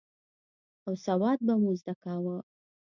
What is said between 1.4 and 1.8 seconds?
به مو